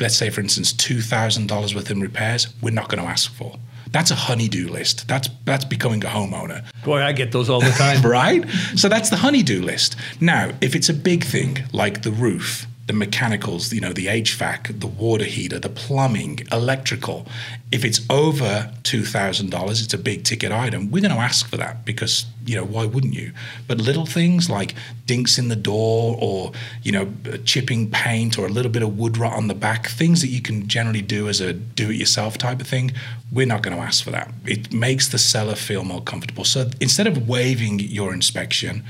let's 0.00 0.16
say, 0.16 0.30
for 0.30 0.40
instance, 0.40 0.72
$2,000 0.72 1.74
worth 1.74 1.90
in 1.90 2.00
repairs, 2.00 2.48
we're 2.62 2.70
not 2.70 2.88
going 2.88 3.02
to 3.02 3.08
ask 3.08 3.30
for. 3.32 3.56
That's 3.92 4.10
a 4.10 4.14
honey-do 4.14 4.68
list. 4.68 5.08
That's 5.08 5.28
that's 5.44 5.64
becoming 5.64 6.04
a 6.04 6.08
homeowner. 6.08 6.64
Boy, 6.84 7.02
I 7.02 7.12
get 7.12 7.32
those 7.32 7.50
all 7.50 7.60
the 7.60 7.70
time. 7.70 8.00
right? 8.04 8.48
So 8.76 8.88
that's 8.88 9.10
the 9.10 9.16
honey-do 9.16 9.62
list. 9.62 9.96
Now, 10.20 10.52
if 10.60 10.76
it's 10.76 10.88
a 10.88 10.94
big 10.94 11.24
thing 11.24 11.58
like 11.72 12.02
the 12.02 12.12
roof, 12.12 12.66
the 12.86 12.92
mechanicals, 12.92 13.72
you 13.72 13.80
know, 13.80 13.92
the 13.92 14.06
HVAC, 14.06 14.80
the 14.80 14.86
water 14.86 15.24
heater, 15.24 15.60
the 15.60 15.68
plumbing, 15.68 16.40
electrical. 16.50 17.26
If 17.70 17.84
it's 17.84 18.00
over 18.10 18.72
$2,000, 18.82 19.70
it's 19.70 19.94
a 19.94 19.98
big 19.98 20.24
ticket 20.24 20.50
item. 20.50 20.90
We're 20.90 21.02
going 21.02 21.14
to 21.14 21.20
ask 21.20 21.48
for 21.48 21.56
that 21.56 21.84
because, 21.84 22.26
you 22.44 22.56
know, 22.56 22.64
why 22.64 22.86
wouldn't 22.86 23.14
you? 23.14 23.32
But 23.68 23.78
little 23.78 24.06
things 24.06 24.50
like 24.50 24.74
dinks 25.06 25.38
in 25.38 25.48
the 25.48 25.56
door 25.56 26.16
or, 26.20 26.50
you 26.82 26.90
know, 26.90 27.12
chipping 27.44 27.90
paint 27.90 28.36
or 28.36 28.46
a 28.46 28.50
little 28.50 28.72
bit 28.72 28.82
of 28.82 28.98
wood 28.98 29.16
rot 29.16 29.34
on 29.34 29.46
the 29.46 29.54
back, 29.54 29.86
things 29.86 30.20
that 30.22 30.28
you 30.28 30.42
can 30.42 30.66
generally 30.66 31.02
do 31.02 31.28
as 31.28 31.40
a 31.40 31.52
do 31.52 31.90
it 31.90 31.96
yourself 31.96 32.38
type 32.38 32.60
of 32.60 32.66
thing, 32.66 32.90
we're 33.30 33.46
not 33.46 33.62
going 33.62 33.76
to 33.76 33.82
ask 33.82 34.02
for 34.02 34.10
that. 34.10 34.32
It 34.46 34.72
makes 34.72 35.06
the 35.06 35.18
seller 35.18 35.54
feel 35.54 35.84
more 35.84 36.02
comfortable. 36.02 36.44
So 36.44 36.70
instead 36.80 37.06
of 37.06 37.28
waiving 37.28 37.78
your 37.78 38.12
inspection, 38.12 38.82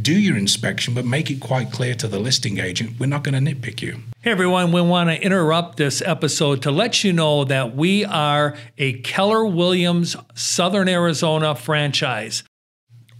do 0.00 0.18
your 0.18 0.36
inspection, 0.36 0.94
but 0.94 1.04
make 1.04 1.30
it 1.30 1.40
quite 1.40 1.72
clear 1.72 1.94
to 1.94 2.06
the 2.08 2.18
listing 2.18 2.58
agent 2.58 2.98
we're 3.00 3.06
not 3.06 3.24
going 3.24 3.34
to 3.44 3.54
nitpick 3.54 3.82
you. 3.82 3.98
Hey 4.20 4.30
everyone, 4.30 4.70
we 4.72 4.80
want 4.80 5.10
to 5.10 5.20
interrupt 5.20 5.76
this 5.76 6.00
episode 6.02 6.62
to 6.62 6.70
let 6.70 7.02
you 7.02 7.12
know 7.12 7.44
that 7.44 7.74
we 7.74 8.04
are 8.04 8.56
a 8.76 8.94
Keller 9.00 9.44
Williams 9.44 10.16
Southern 10.34 10.88
Arizona 10.88 11.54
franchise. 11.54 12.44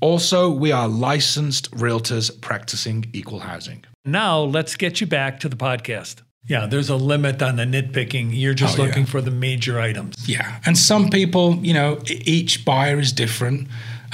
Also, 0.00 0.49
we 0.50 0.70
are 0.70 0.87
licensed 0.87 1.70
realtors 1.73 2.30
practicing 2.40 3.06
equal 3.12 3.40
housing. 3.40 3.85
Now, 4.04 4.40
let's 4.40 4.76
get 4.76 5.00
you 5.00 5.06
back 5.08 5.40
to 5.40 5.49
the 5.49 5.56
podcast. 5.56 6.23
Yeah, 6.47 6.66
there's 6.66 6.88
a 6.88 6.97
limit 6.97 7.42
on 7.42 7.56
the 7.56 7.64
nitpicking. 7.64 8.30
You're 8.32 8.54
just 8.54 8.78
Oh, 8.78 8.85
looking 8.85 9.02
yeah. 9.04 9.11
for 9.11 9.20
the 9.20 9.32
major 9.32 9.80
items. 9.80 10.14
Yeah, 10.28 10.61
and 10.64 10.78
some 10.78 11.11
people, 11.11 11.56
you 11.56 11.75
know, 11.75 12.00
each 12.06 12.64
buyer 12.64 13.00
is 13.00 13.12
different. 13.12 13.66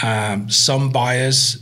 Um, 0.02 0.48
some 0.50 0.90
buyers, 0.90 1.58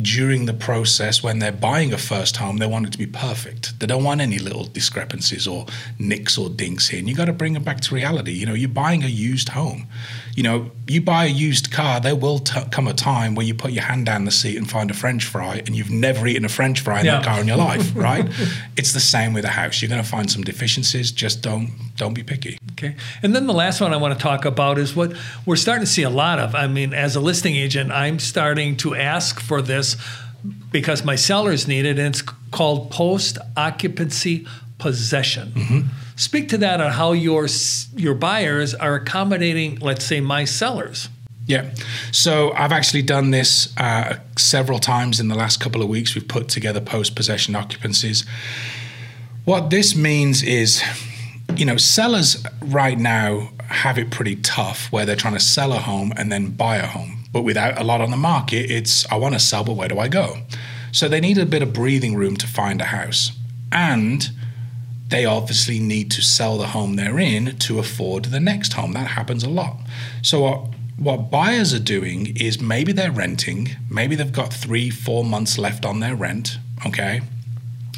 during 0.00 0.46
the 0.46 0.54
process, 0.54 1.22
when 1.22 1.38
they're 1.38 1.52
buying 1.52 1.92
a 1.92 1.98
first 1.98 2.36
home, 2.36 2.58
they 2.58 2.66
want 2.66 2.86
it 2.86 2.92
to 2.92 2.98
be 2.98 3.06
perfect. 3.06 3.78
They 3.80 3.86
don't 3.86 4.04
want 4.04 4.20
any 4.20 4.38
little 4.38 4.64
discrepancies 4.64 5.46
or 5.46 5.66
nicks 5.98 6.38
or 6.38 6.48
dinks 6.48 6.88
here. 6.88 7.00
And 7.00 7.08
you 7.08 7.14
got 7.14 7.26
to 7.26 7.32
bring 7.32 7.56
it 7.56 7.64
back 7.64 7.80
to 7.82 7.94
reality. 7.94 8.32
You 8.32 8.46
know, 8.46 8.54
you're 8.54 8.68
buying 8.68 9.02
a 9.02 9.08
used 9.08 9.50
home. 9.50 9.86
You 10.34 10.42
know, 10.42 10.70
you 10.88 11.02
buy 11.02 11.24
a 11.26 11.28
used 11.28 11.70
car, 11.70 12.00
there 12.00 12.16
will 12.16 12.38
t- 12.38 12.58
come 12.70 12.88
a 12.88 12.94
time 12.94 13.34
where 13.34 13.44
you 13.44 13.54
put 13.54 13.72
your 13.72 13.82
hand 13.84 14.06
down 14.06 14.24
the 14.24 14.30
seat 14.30 14.56
and 14.56 14.68
find 14.68 14.90
a 14.90 14.94
French 14.94 15.24
fry, 15.26 15.56
and 15.66 15.76
you've 15.76 15.90
never 15.90 16.26
eaten 16.26 16.44
a 16.46 16.48
French 16.48 16.80
fry 16.80 17.00
in 17.00 17.06
Yeah. 17.06 17.16
that 17.16 17.24
car 17.26 17.40
in 17.40 17.46
your 17.46 17.58
life, 17.58 17.92
right? 17.94 18.26
it's 18.76 18.92
the 18.92 19.00
same 19.00 19.34
with 19.34 19.44
a 19.44 19.48
house. 19.48 19.82
You're 19.82 19.90
going 19.90 20.02
to 20.02 20.08
find 20.08 20.30
some 20.30 20.42
deficiencies. 20.42 21.12
Just 21.12 21.42
don't 21.42 21.70
don't 21.96 22.14
be 22.14 22.22
picky. 22.22 22.58
Okay. 22.72 22.96
And 23.22 23.34
then 23.36 23.46
the 23.46 23.52
last 23.52 23.80
one 23.82 23.92
I 23.92 23.98
want 23.98 24.18
to 24.18 24.22
talk 24.22 24.44
about 24.46 24.78
is 24.78 24.96
what 24.96 25.12
we're 25.44 25.56
starting 25.56 25.84
to 25.84 25.90
see 25.90 26.02
a 26.02 26.10
lot 26.10 26.38
of. 26.38 26.54
I 26.54 26.66
mean, 26.66 26.94
as 26.94 27.14
a 27.14 27.20
listing 27.20 27.54
agent, 27.54 27.92
I'm 27.92 28.18
starting 28.18 28.76
to 28.78 28.94
ask 28.94 29.38
for 29.38 29.60
this 29.60 29.96
because 30.72 31.04
my 31.04 31.14
sellers 31.16 31.68
need 31.68 31.84
it, 31.84 31.98
and 31.98 32.08
it's 32.14 32.22
called 32.50 32.90
post 32.90 33.36
occupancy 33.56 34.46
possession. 34.82 35.90
Speak 36.16 36.48
to 36.50 36.58
that 36.58 36.80
on 36.80 36.90
how 36.92 37.12
your 37.12 37.46
your 37.96 38.14
buyers 38.14 38.74
are 38.74 38.94
accommodating, 38.94 39.78
let's 39.80 40.04
say, 40.04 40.20
my 40.20 40.44
sellers. 40.44 41.08
Yeah. 41.46 41.74
So 42.12 42.52
I've 42.52 42.72
actually 42.72 43.02
done 43.02 43.30
this 43.30 43.74
uh, 43.76 44.18
several 44.36 44.78
times 44.78 45.20
in 45.20 45.28
the 45.28 45.34
last 45.34 45.60
couple 45.60 45.82
of 45.82 45.88
weeks. 45.88 46.14
We've 46.14 46.28
put 46.28 46.48
together 46.48 46.80
post 46.80 47.16
possession 47.16 47.54
occupancies. 47.54 48.26
What 49.44 49.70
this 49.70 49.96
means 49.96 50.42
is, 50.42 50.82
you 51.56 51.64
know, 51.64 51.76
sellers 51.76 52.44
right 52.60 52.98
now 52.98 53.50
have 53.68 53.98
it 53.98 54.10
pretty 54.10 54.36
tough 54.36 54.92
where 54.92 55.04
they're 55.04 55.16
trying 55.16 55.34
to 55.34 55.40
sell 55.40 55.72
a 55.72 55.78
home 55.78 56.12
and 56.16 56.30
then 56.30 56.50
buy 56.50 56.76
a 56.76 56.86
home. 56.86 57.24
But 57.32 57.42
without 57.42 57.80
a 57.80 57.84
lot 57.84 58.00
on 58.00 58.10
the 58.10 58.16
market, 58.16 58.70
it's 58.70 59.10
I 59.10 59.16
want 59.16 59.34
to 59.34 59.40
sell, 59.40 59.64
but 59.64 59.74
where 59.74 59.88
do 59.88 59.98
I 59.98 60.08
go? 60.08 60.36
So 60.92 61.08
they 61.08 61.20
need 61.20 61.38
a 61.38 61.46
bit 61.46 61.62
of 61.62 61.72
breathing 61.72 62.14
room 62.14 62.36
to 62.36 62.46
find 62.46 62.80
a 62.80 62.84
house. 62.84 63.32
And 63.72 64.30
they 65.12 65.26
obviously 65.26 65.78
need 65.78 66.10
to 66.10 66.22
sell 66.22 66.56
the 66.56 66.68
home 66.68 66.96
they're 66.96 67.18
in 67.18 67.54
to 67.58 67.78
afford 67.78 68.24
the 68.24 68.40
next 68.40 68.72
home. 68.72 68.92
That 68.92 69.08
happens 69.08 69.44
a 69.44 69.50
lot. 69.50 69.76
So 70.22 70.40
what 70.40 70.68
what 70.96 71.30
buyers 71.30 71.74
are 71.74 71.78
doing 71.78 72.34
is 72.36 72.62
maybe 72.62 72.92
they're 72.92 73.12
renting, 73.12 73.76
maybe 73.90 74.14
they've 74.14 74.32
got 74.32 74.54
three, 74.54 74.88
four 74.88 75.22
months 75.22 75.58
left 75.58 75.84
on 75.84 76.00
their 76.00 76.14
rent, 76.14 76.58
okay? 76.86 77.20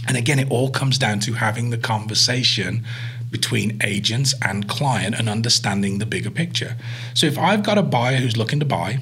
And 0.09 0.17
again, 0.17 0.39
it 0.39 0.51
all 0.51 0.71
comes 0.71 0.99
down 0.99 1.21
to 1.21 1.35
having 1.35 1.71
the 1.71 1.79
conversation 1.79 2.85
between 3.31 3.79
agents 3.85 4.35
and 4.43 4.69
client 4.69 5.15
and 5.17 5.29
understanding 5.29 5.99
the 5.99 6.07
bigger 6.07 6.31
picture. 6.31 6.77
So 7.13 7.27
if 7.27 7.39
I've 7.39 7.63
got 7.63 7.79
a 7.79 7.83
buyer 7.83 8.17
who's 8.17 8.37
looking 8.37 8.61
to 8.61 8.67
buy, 8.67 8.99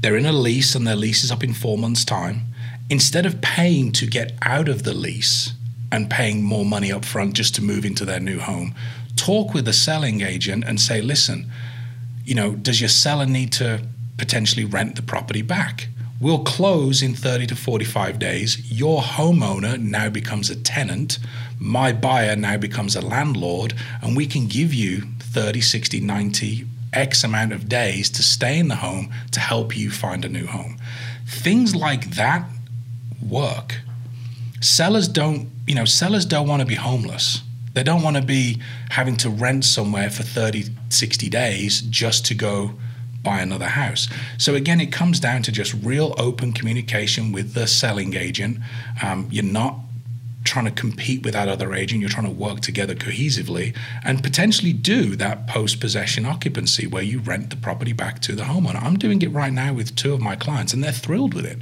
they're 0.00 0.16
in 0.16 0.26
a 0.26 0.32
lease 0.32 0.74
and 0.74 0.86
their 0.86 0.96
lease 0.96 1.22
is 1.22 1.30
up 1.30 1.44
in 1.44 1.54
four 1.54 1.78
months' 1.78 2.04
time, 2.04 2.46
instead 2.90 3.26
of 3.26 3.40
paying 3.40 3.92
to 3.92 4.06
get 4.06 4.32
out 4.42 4.68
of 4.68 4.82
the 4.82 4.94
lease 4.94 5.52
and 5.90 6.10
paying 6.10 6.42
more 6.42 6.64
money 6.64 6.92
up 6.92 7.04
front 7.04 7.34
just 7.34 7.54
to 7.56 7.62
move 7.62 7.84
into 7.84 8.04
their 8.04 8.20
new 8.20 8.38
home, 8.38 8.74
talk 9.16 9.54
with 9.54 9.64
the 9.64 9.72
selling 9.72 10.20
agent 10.20 10.64
and 10.66 10.80
say, 10.80 11.00
listen, 11.00 11.50
you 12.24 12.34
know, 12.34 12.52
does 12.52 12.80
your 12.80 12.88
seller 12.88 13.26
need 13.26 13.52
to 13.52 13.82
potentially 14.18 14.64
rent 14.64 14.96
the 14.96 15.02
property 15.02 15.42
back? 15.42 15.88
We'll 16.20 16.42
close 16.42 17.00
in 17.00 17.14
30 17.14 17.46
to 17.46 17.56
45 17.56 18.18
days. 18.18 18.70
Your 18.72 19.00
homeowner 19.00 19.78
now 19.80 20.10
becomes 20.10 20.50
a 20.50 20.56
tenant. 20.56 21.18
My 21.60 21.92
buyer 21.92 22.34
now 22.34 22.56
becomes 22.56 22.96
a 22.96 23.00
landlord, 23.00 23.74
and 24.02 24.16
we 24.16 24.26
can 24.26 24.48
give 24.48 24.74
you 24.74 25.02
30, 25.20 25.60
60, 25.60 26.00
90, 26.00 26.66
X 26.92 27.22
amount 27.22 27.52
of 27.52 27.68
days 27.68 28.10
to 28.10 28.22
stay 28.22 28.58
in 28.58 28.68
the 28.68 28.76
home 28.76 29.12
to 29.30 29.40
help 29.40 29.76
you 29.76 29.90
find 29.90 30.24
a 30.24 30.28
new 30.28 30.46
home. 30.46 30.78
Things 31.26 31.76
like 31.76 32.10
that 32.16 32.48
work. 33.24 33.76
Sellers 34.60 35.08
don't, 35.08 35.48
you 35.66 35.74
know, 35.74 35.84
sellers 35.84 36.24
don't 36.24 36.48
want 36.48 36.60
to 36.60 36.66
be 36.66 36.74
homeless. 36.74 37.42
They 37.74 37.82
don't 37.82 38.02
want 38.02 38.16
to 38.16 38.22
be 38.22 38.60
having 38.90 39.16
to 39.18 39.30
rent 39.30 39.64
somewhere 39.64 40.10
for 40.10 40.22
30, 40.22 40.64
60 40.88 41.28
days 41.28 41.80
just 41.82 42.26
to 42.26 42.34
go 42.34 42.72
buy 43.22 43.40
another 43.40 43.66
house. 43.66 44.08
So 44.36 44.54
again, 44.54 44.80
it 44.80 44.92
comes 44.92 45.20
down 45.20 45.42
to 45.42 45.52
just 45.52 45.74
real 45.74 46.14
open 46.18 46.52
communication 46.52 47.30
with 47.32 47.54
the 47.54 47.66
selling 47.66 48.14
agent. 48.14 48.58
Um, 49.02 49.28
you're 49.30 49.44
not 49.44 49.76
trying 50.44 50.64
to 50.64 50.70
compete 50.70 51.24
with 51.24 51.34
that 51.34 51.48
other 51.48 51.74
agent. 51.74 52.00
You're 52.00 52.10
trying 52.10 52.26
to 52.26 52.32
work 52.32 52.60
together 52.60 52.94
cohesively 52.94 53.76
and 54.04 54.22
potentially 54.22 54.72
do 54.72 55.16
that 55.16 55.46
post 55.46 55.80
possession 55.80 56.24
occupancy 56.24 56.86
where 56.86 57.02
you 57.02 57.18
rent 57.18 57.50
the 57.50 57.56
property 57.56 57.92
back 57.92 58.20
to 58.22 58.34
the 58.34 58.44
homeowner. 58.44 58.82
I'm 58.82 58.98
doing 58.98 59.20
it 59.22 59.32
right 59.32 59.52
now 59.52 59.72
with 59.72 59.96
two 59.96 60.12
of 60.14 60.20
my 60.20 60.36
clients 60.36 60.72
and 60.72 60.82
they're 60.82 60.92
thrilled 60.92 61.34
with 61.34 61.44
it, 61.44 61.58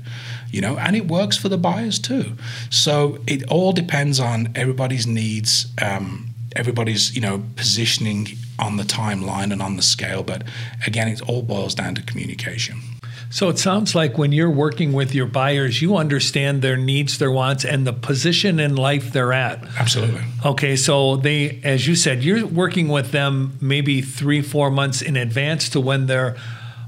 you 0.51 0.61
know, 0.61 0.77
and 0.77 0.95
it 0.95 1.09
works 1.09 1.37
for 1.37 1.49
the 1.49 1.59
buyers 1.59 1.99
too. 1.99 2.33
So 2.71 3.19
it 3.27 3.43
all 3.49 3.73
depends 3.73 4.21
on 4.21 4.53
everybody's 4.55 5.07
needs, 5.07 5.67
um, 5.83 6.29
everybody's, 6.55 7.15
you 7.15 7.21
know, 7.21 7.43
positioning 7.57 8.29
on 8.59 8.77
the 8.77 8.85
timeline 8.85 9.53
and 9.53 9.61
on 9.61 9.77
the 9.77 9.83
scale. 9.83 10.23
But 10.23 10.45
again, 10.87 11.09
it 11.09 11.21
all 11.23 11.43
boils 11.43 11.75
down 11.75 11.95
to 11.97 12.03
communication. 12.03 12.81
So 13.29 13.49
it 13.49 13.59
sounds 13.59 13.95
like 13.95 14.17
when 14.17 14.33
you're 14.33 14.51
working 14.51 14.93
with 14.93 15.15
your 15.15 15.27
buyers, 15.27 15.83
you 15.83 15.97
understand 15.97 16.63
their 16.63 16.77
needs, 16.77 17.19
their 17.19 17.31
wants, 17.31 17.65
and 17.65 17.87
the 17.87 17.93
position 17.93 18.59
in 18.61 18.77
life 18.77 19.13
they're 19.13 19.33
at. 19.33 19.63
Absolutely. 19.79 20.23
Okay, 20.45 20.77
so 20.77 21.17
they, 21.17 21.61
as 21.65 21.87
you 21.89 21.97
said, 21.97 22.23
you're 22.23 22.47
working 22.47 22.89
with 22.89 23.11
them 23.11 23.59
maybe 23.61 24.01
three, 24.01 24.41
four 24.43 24.71
months 24.71 25.03
in 25.03 25.17
advance 25.17 25.69
to 25.71 25.81
when 25.81 26.07
their, 26.07 26.37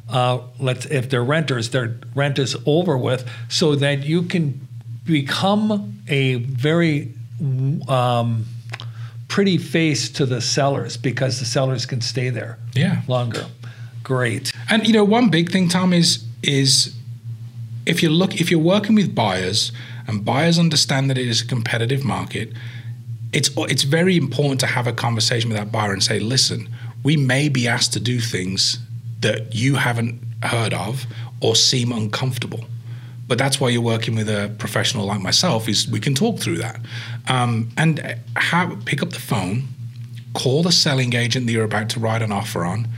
uh, 0.09 0.38
let's 0.61 0.87
if 0.87 1.11
they're 1.11 1.25
renters, 1.25 1.71
their 1.71 1.97
rent 2.14 2.38
is 2.38 2.57
over 2.66 2.97
with, 2.97 3.28
so 3.49 3.75
that 3.75 4.04
you 4.04 4.23
can 4.23 4.61
become 5.04 6.00
a 6.09 6.35
very 6.37 7.12
um, 7.88 8.45
pretty 9.26 9.59
face 9.59 10.09
to 10.11 10.25
the 10.25 10.40
sellers 10.40 10.97
because 10.97 11.38
the 11.40 11.45
sellers 11.45 11.85
can 11.85 12.00
stay 12.00 12.30
there 12.30 12.59
Yeah. 12.75 13.02
longer. 13.09 13.47
Great. 14.02 14.52
And 14.71 14.87
you 14.87 14.92
know, 14.92 15.04
one 15.04 15.28
big 15.28 15.50
thing, 15.50 15.68
Tom, 15.68 15.92
is 15.92 16.25
is 16.42 16.95
if 17.87 18.02
you 18.02 18.11
look 18.11 18.40
if 18.40 18.50
you're 18.50 18.61
working 18.61 18.95
with 18.95 19.14
buyers 19.14 19.73
and 20.07 20.25
buyers 20.25 20.59
understand 20.59 21.11
that 21.11 21.18
it 21.18 21.26
is 21.26 21.42
a 21.42 21.47
competitive 21.47 22.04
market, 22.04 22.52
it's 23.33 23.50
it's 23.57 23.83
very 23.83 24.16
important 24.16 24.61
to 24.61 24.66
have 24.66 24.87
a 24.87 24.92
conversation 24.92 25.50
with 25.50 25.59
that 25.59 25.73
buyer 25.73 25.92
and 25.92 26.02
say, 26.02 26.18
listen, 26.18 26.68
we 27.02 27.16
may 27.16 27.49
be 27.49 27.66
asked 27.68 27.92
to 27.95 28.00
do 28.00 28.21
things 28.21 28.78
that 29.21 29.54
you 29.54 29.76
haven't 29.76 30.21
heard 30.42 30.73
of 30.73 31.07
or 31.40 31.57
seem 31.57 31.92
uncomfortable. 31.92 32.64
But 33.26 33.37
that's 33.37 33.61
why 33.61 33.68
you're 33.68 33.83
working 33.83 34.16
with 34.16 34.28
a 34.28 34.54
professional 34.59 35.04
like 35.04 35.21
myself 35.21 35.68
is 35.68 35.87
we 35.87 36.00
can 36.00 36.14
talk 36.14 36.38
through 36.38 36.59
that. 36.59 36.80
Um, 37.28 37.68
and 37.76 38.18
have, 38.37 38.85
pick 38.87 39.02
up 39.02 39.11
the 39.11 39.18
phone, 39.18 39.64
call 40.33 40.62
the 40.62 40.73
selling 40.73 41.14
agent 41.14 41.47
that 41.47 41.52
you're 41.52 41.64
about 41.64 41.90
to 41.90 42.00
write 42.00 42.23
an 42.23 42.33
offer 42.33 42.64
on 42.64 42.88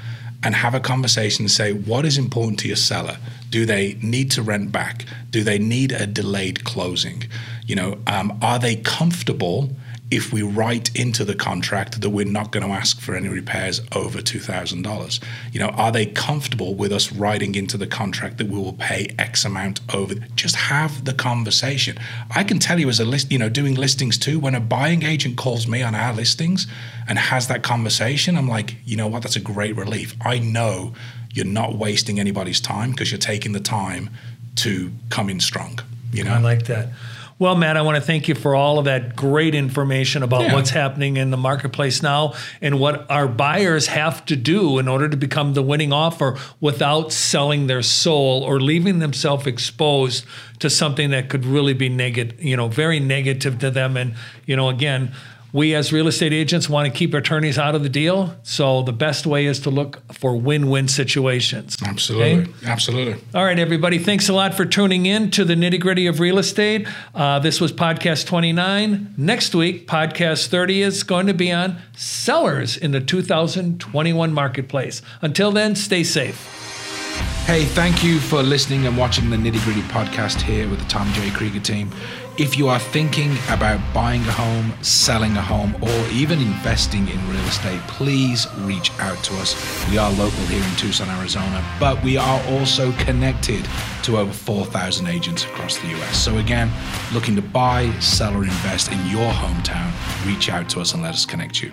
and 0.43 0.55
have 0.55 0.75
a 0.75 0.81
conversation 0.81 1.45
and 1.45 1.51
say 1.51 1.73
what 1.73 2.05
is 2.05 2.17
important 2.19 2.59
to 2.61 2.69
your 2.69 2.77
seller? 2.77 3.19
Do 3.51 3.67
they 3.67 3.99
need 4.03 4.31
to 4.33 4.43
rent 4.43 4.73
back? 4.73 5.05
Do 5.31 5.43
they 5.43 5.59
need 5.59 5.93
a 5.93 6.07
delayed 6.07 6.65
closing? 6.65 7.25
You 7.67 7.77
know 7.77 7.99
um, 8.07 8.39
are 8.43 8.59
they 8.59 8.77
comfortable 8.77 9.71
if 10.11 10.33
we 10.33 10.43
write 10.43 10.95
into 10.97 11.25
the 11.25 11.35
contract 11.35 12.01
that 12.01 12.11
we're 12.11 12.25
not 12.25 12.51
going 12.51 12.67
to 12.67 12.73
ask 12.73 13.01
for 13.01 13.15
any 13.15 13.29
repairs 13.29 13.81
over 13.93 14.19
$2,000? 14.19 15.25
You 15.53 15.61
know, 15.61 15.69
are 15.69 15.93
they 15.93 16.07
comfortable 16.07 16.75
with 16.75 16.93
us 16.93 17.13
writing 17.13 17.55
into 17.55 17.77
the 17.77 17.87
contract 17.87 18.39
that 18.39 18.49
we 18.49 18.59
will 18.59 18.73
pay 18.73 19.15
X 19.19 19.45
amount 19.45 19.81
over? 19.95 20.15
Just 20.35 20.57
have 20.57 21.05
the 21.05 21.13
conversation. 21.13 21.97
I 22.35 22.45
can 22.45 22.59
tell 22.59 22.81
you 22.81 22.89
as 22.89 22.99
a 22.99 23.05
list, 23.05 23.31
you 23.31 23.39
know, 23.39 23.49
doing 23.49 23.75
listings 23.75 24.19
too, 24.19 24.39
when 24.41 24.55
a 24.55 24.61
buying 24.61 25.03
agent 25.05 25.37
calls 25.37 25.67
me 25.69 25.83
on 25.83 25.95
our 25.95 26.13
listings 26.13 26.67
and 27.09 27.19
has 27.19 27.47
that 27.49 27.63
conversation, 27.63 28.37
I'm 28.37 28.49
like, 28.49 28.77
you 28.85 28.97
know 28.97 29.07
what, 29.07 29.23
that's 29.23 29.37
a 29.37 29.41
great 29.41 29.77
relief. 29.77 30.15
I 30.23 30.39
know 30.39 30.95
you're 31.33 31.47
not 31.47 31.77
wasting 31.77 32.19
anybody's 32.19 32.61
time 32.61 32.91
because 32.91 33.11
you're 33.13 33.19
taking 33.19 33.53
the 33.53 33.61
time 33.61 34.11
to 34.57 34.91
come 35.09 35.31
in 35.31 35.41
strong. 35.41 35.79
You 36.13 36.25
know? 36.25 36.33
I 36.33 36.39
like 36.39 36.67
that. 36.67 36.89
Well, 37.41 37.57
Matt, 37.57 37.79
I 37.79 37.81
want 37.81 37.97
to 37.97 38.03
thank 38.03 38.29
you 38.29 38.35
for 38.35 38.55
all 38.55 38.79
of 38.79 38.85
that 38.85 39.17
great 39.17 39.55
information 39.55 40.23
about 40.23 40.43
Yeah. 40.43 40.53
what's 40.55 40.69
happening 40.69 41.17
in 41.17 41.31
the 41.31 41.39
marketplace 41.39 42.03
now 42.03 42.35
and 42.61 42.79
what 42.79 43.11
our 43.11 43.27
buyers 43.27 43.87
have 43.87 44.27
to 44.27 44.37
do 44.37 44.79
in 44.79 44.87
order 44.87 45.09
to 45.09 45.17
become 45.17 45.55
the 45.55 45.63
winning 45.63 45.91
offer 45.91 46.37
without 46.61 47.13
selling 47.15 47.67
their 47.67 47.81
soul 47.81 48.43
or 48.43 48.61
leaving 48.61 48.99
themselves 48.99 49.47
exposed 49.47 50.27
to 50.59 50.69
something 50.69 51.09
that 51.13 51.31
could 51.31 51.47
really 51.47 51.73
be 51.73 51.89
negative, 51.89 52.45
you 52.45 52.59
know, 52.59 52.69
very 52.69 53.01
negative 53.01 53.59
to 53.61 53.71
them. 53.71 53.97
And, 53.97 54.13
you 54.45 54.55
know, 54.55 54.69
again, 54.69 55.11
we 55.53 55.75
as 55.75 55.93
real 55.93 56.07
estate 56.07 56.33
agents 56.33 56.69
want 56.69 56.93
to 56.93 56.97
keep 56.97 57.15
attorneys 57.15 57.59
out 57.59 57.75
of 57.75 57.83
the 57.83 57.89
deal. 57.89 58.35
So 58.43 58.83
the 58.83 58.93
best 58.93 59.27
way 59.27 59.47
is 59.47 59.61
to 59.61 59.71
look 59.71 60.01
for 60.13 60.37
win-win 60.37 60.89
situations. 60.89 61.77
Absolutely. 61.85 62.43
Okay? 62.43 62.53
Absolutely. 62.65 63.23
All 63.35 63.45
right, 63.45 63.59
everybody. 63.59 63.99
Thanks 63.99 64.29
a 64.29 64.33
lot 64.33 64.55
for 64.55 64.65
tuning 64.65 65.07
in 65.07 65.31
to 65.33 65.45
the 65.45 65.55
nitty 65.55 65.81
gritty 65.81 66.07
of 66.07 66.21
real 66.21 66.39
estate. 66.39 66.87
Uh, 67.15 67.39
this 67.39 67.61
was 67.61 67.73
podcast 67.73 68.27
29. 68.27 69.15
Next 69.17 69.55
week, 69.55 69.87
podcast 69.87 70.49
30 70.49 70.83
is 70.83 71.03
going 71.03 71.27
to 71.27 71.35
be 71.35 71.53
on 71.53 71.79
sellers 71.97 72.77
in 72.77 72.93
the 72.93 73.01
2021 73.01 74.33
marketplace. 74.33 75.03
Until 75.23 75.51
then, 75.51 75.75
stay 75.75 76.05
safe. 76.05 76.70
Hey, 77.47 77.65
thank 77.65 78.05
you 78.05 78.21
for 78.21 78.43
listening 78.43 78.87
and 78.87 78.97
watching 78.97 79.29
the 79.29 79.37
Nitty 79.37 79.63
Gritty 79.65 79.83
podcast 79.83 80.41
here 80.41 80.69
with 80.69 80.79
the 80.79 80.85
Tom 80.87 81.13
J. 81.13 81.31
Krieger 81.31 81.59
team. 81.59 81.91
If 82.39 82.57
you 82.57 82.69
are 82.69 82.79
thinking 82.79 83.37
about 83.51 83.81
buying 83.93 84.23
a 84.23 84.33
home, 84.33 84.73
selling 84.83 85.37
a 85.37 85.43
home, 85.43 85.75
or 85.83 86.09
even 86.11 86.41
investing 86.41 87.09
in 87.09 87.29
real 87.29 87.45
estate, 87.47 87.81
please 87.89 88.47
reach 88.61 88.93
out 89.01 89.23
to 89.25 89.35
us. 89.39 89.55
We 89.91 89.99
are 89.99 90.11
local 90.13 90.45
here 90.47 90.63
in 90.63 90.77
Tucson, 90.77 91.09
Arizona, 91.11 91.63
but 91.81 92.03
we 92.05 92.17
are 92.17 92.41
also 92.49 92.93
connected 92.93 93.69
to 94.05 94.19
over 94.19 94.33
4,000 94.33 95.07
agents 95.09 95.45
across 95.45 95.77
the 95.79 95.89
US. 95.89 96.17
So, 96.17 96.39
again, 96.39 96.71
looking 97.13 97.37
to 97.37 97.43
buy, 97.43 97.91
sell, 97.99 98.35
or 98.35 98.45
invest 98.45 98.93
in 98.93 98.99
your 99.09 99.31
hometown, 99.33 99.93
reach 100.27 100.49
out 100.49 100.69
to 100.71 100.81
us 100.81 100.95
and 100.95 101.03
let 101.03 101.15
us 101.15 101.27
connect 101.27 101.61
you. 101.63 101.73